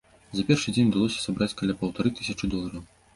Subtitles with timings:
[0.37, 2.83] За першы дзень удалося сабраць каля паўтары тысячы долараў.